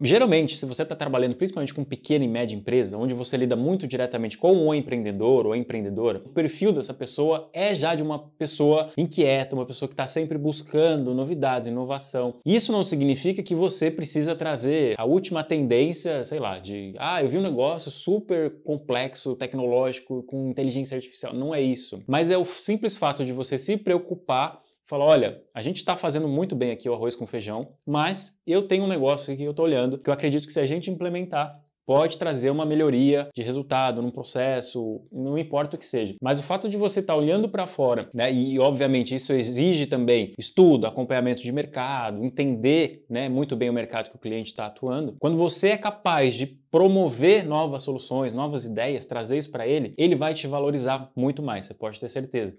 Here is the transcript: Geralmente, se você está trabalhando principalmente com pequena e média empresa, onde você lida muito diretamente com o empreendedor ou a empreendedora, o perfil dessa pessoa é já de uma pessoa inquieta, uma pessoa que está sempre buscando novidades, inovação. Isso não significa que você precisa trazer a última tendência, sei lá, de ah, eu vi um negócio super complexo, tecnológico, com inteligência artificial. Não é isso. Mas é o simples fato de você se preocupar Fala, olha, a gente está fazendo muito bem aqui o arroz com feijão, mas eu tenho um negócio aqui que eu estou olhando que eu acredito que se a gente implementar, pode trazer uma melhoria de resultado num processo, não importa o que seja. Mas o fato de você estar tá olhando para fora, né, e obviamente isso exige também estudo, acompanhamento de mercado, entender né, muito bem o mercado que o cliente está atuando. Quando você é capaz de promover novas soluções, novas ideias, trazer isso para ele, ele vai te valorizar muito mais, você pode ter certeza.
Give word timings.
Geralmente, 0.00 0.56
se 0.56 0.66
você 0.66 0.82
está 0.82 0.96
trabalhando 0.96 1.36
principalmente 1.36 1.72
com 1.72 1.84
pequena 1.84 2.24
e 2.24 2.28
média 2.28 2.56
empresa, 2.56 2.98
onde 2.98 3.14
você 3.14 3.36
lida 3.36 3.54
muito 3.54 3.86
diretamente 3.86 4.36
com 4.36 4.66
o 4.66 4.74
empreendedor 4.74 5.46
ou 5.46 5.52
a 5.52 5.56
empreendedora, 5.56 6.20
o 6.24 6.30
perfil 6.30 6.72
dessa 6.72 6.92
pessoa 6.92 7.48
é 7.52 7.74
já 7.74 7.94
de 7.94 8.02
uma 8.02 8.18
pessoa 8.18 8.90
inquieta, 8.96 9.54
uma 9.54 9.64
pessoa 9.64 9.88
que 9.88 9.94
está 9.94 10.06
sempre 10.06 10.36
buscando 10.36 11.14
novidades, 11.14 11.68
inovação. 11.68 12.40
Isso 12.44 12.72
não 12.72 12.82
significa 12.82 13.42
que 13.42 13.54
você 13.54 13.90
precisa 13.90 14.34
trazer 14.34 14.94
a 14.98 15.04
última 15.04 15.44
tendência, 15.44 16.24
sei 16.24 16.40
lá, 16.40 16.58
de 16.58 16.94
ah, 16.98 17.22
eu 17.22 17.28
vi 17.28 17.38
um 17.38 17.42
negócio 17.42 17.90
super 17.90 18.62
complexo, 18.64 19.36
tecnológico, 19.36 20.24
com 20.24 20.50
inteligência 20.50 20.96
artificial. 20.96 21.32
Não 21.32 21.54
é 21.54 21.60
isso. 21.60 22.02
Mas 22.06 22.30
é 22.30 22.36
o 22.36 22.44
simples 22.44 22.96
fato 22.96 23.24
de 23.24 23.32
você 23.32 23.56
se 23.56 23.76
preocupar 23.76 24.63
Fala, 24.86 25.04
olha, 25.04 25.42
a 25.54 25.62
gente 25.62 25.76
está 25.76 25.96
fazendo 25.96 26.28
muito 26.28 26.54
bem 26.54 26.70
aqui 26.70 26.88
o 26.88 26.94
arroz 26.94 27.16
com 27.16 27.26
feijão, 27.26 27.68
mas 27.86 28.38
eu 28.46 28.68
tenho 28.68 28.84
um 28.84 28.88
negócio 28.88 29.32
aqui 29.32 29.42
que 29.42 29.46
eu 29.46 29.52
estou 29.52 29.64
olhando 29.64 29.98
que 29.98 30.10
eu 30.10 30.14
acredito 30.14 30.46
que 30.46 30.52
se 30.52 30.60
a 30.60 30.66
gente 30.66 30.90
implementar, 30.90 31.58
pode 31.86 32.18
trazer 32.18 32.50
uma 32.50 32.66
melhoria 32.66 33.28
de 33.34 33.42
resultado 33.42 34.02
num 34.02 34.10
processo, 34.10 35.02
não 35.12 35.38
importa 35.38 35.76
o 35.76 35.78
que 35.78 35.84
seja. 35.84 36.14
Mas 36.22 36.40
o 36.40 36.42
fato 36.42 36.68
de 36.68 36.76
você 36.76 37.00
estar 37.00 37.14
tá 37.14 37.18
olhando 37.18 37.48
para 37.48 37.66
fora, 37.66 38.08
né, 38.12 38.32
e 38.32 38.58
obviamente 38.58 39.14
isso 39.14 39.32
exige 39.32 39.86
também 39.86 40.32
estudo, 40.38 40.86
acompanhamento 40.86 41.42
de 41.42 41.52
mercado, 41.52 42.24
entender 42.24 43.04
né, 43.08 43.28
muito 43.28 43.56
bem 43.56 43.70
o 43.70 43.72
mercado 43.72 44.10
que 44.10 44.16
o 44.16 44.20
cliente 44.20 44.50
está 44.50 44.66
atuando. 44.66 45.16
Quando 45.18 45.36
você 45.36 45.70
é 45.70 45.78
capaz 45.78 46.34
de 46.34 46.46
promover 46.46 47.46
novas 47.46 47.82
soluções, 47.82 48.34
novas 48.34 48.64
ideias, 48.64 49.06
trazer 49.06 49.38
isso 49.38 49.50
para 49.50 49.66
ele, 49.66 49.94
ele 49.96 50.16
vai 50.16 50.34
te 50.34 50.46
valorizar 50.46 51.10
muito 51.14 51.42
mais, 51.42 51.66
você 51.66 51.74
pode 51.74 52.00
ter 52.00 52.08
certeza. 52.08 52.58